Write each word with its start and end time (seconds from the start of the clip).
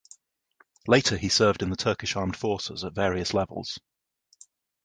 Later 0.87 1.15
he 1.15 1.29
served 1.29 1.61
in 1.61 1.69
the 1.69 1.75
Turkish 1.75 2.15
Armed 2.15 2.35
Forces 2.35 2.83
at 2.83 2.93
various 2.95 3.35
levels. 3.35 3.77